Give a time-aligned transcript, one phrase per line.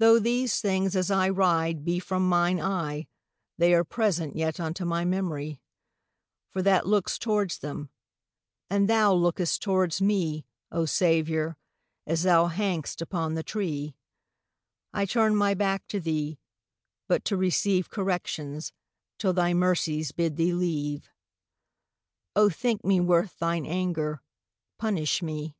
[0.00, 3.06] Though these things, as I ride, be from mine eye,
[3.56, 5.62] They'are present yet unto my memory,
[6.50, 7.88] For that looks towards them;
[8.68, 11.56] and thou look'st towards mee,O Saviour,
[12.06, 16.38] as thou hang'st upon the tree;I turne my backe to thee,
[17.08, 18.72] but to receiveCorrections,
[19.16, 24.20] till thy mercies bid thee leave.O thinke mee worth thine anger,
[24.78, 25.56] punish mee.